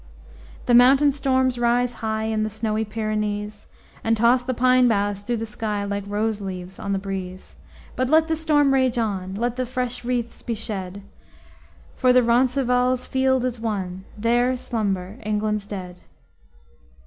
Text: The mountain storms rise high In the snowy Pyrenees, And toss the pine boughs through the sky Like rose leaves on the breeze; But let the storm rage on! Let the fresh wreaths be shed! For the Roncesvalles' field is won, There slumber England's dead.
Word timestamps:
The 0.65 0.73
mountain 0.73 1.11
storms 1.11 1.59
rise 1.59 1.93
high 2.01 2.23
In 2.23 2.41
the 2.41 2.49
snowy 2.49 2.83
Pyrenees, 2.83 3.67
And 4.03 4.17
toss 4.17 4.41
the 4.41 4.55
pine 4.55 4.87
boughs 4.87 5.21
through 5.21 5.37
the 5.37 5.45
sky 5.45 5.83
Like 5.83 6.03
rose 6.07 6.41
leaves 6.41 6.79
on 6.79 6.91
the 6.91 6.97
breeze; 6.97 7.55
But 7.95 8.09
let 8.09 8.27
the 8.27 8.35
storm 8.35 8.73
rage 8.73 8.97
on! 8.97 9.35
Let 9.35 9.57
the 9.57 9.65
fresh 9.67 10.03
wreaths 10.03 10.41
be 10.41 10.55
shed! 10.55 11.03
For 11.95 12.13
the 12.13 12.23
Roncesvalles' 12.23 13.05
field 13.05 13.45
is 13.45 13.59
won, 13.59 14.05
There 14.17 14.57
slumber 14.57 15.19
England's 15.21 15.67
dead. 15.67 16.01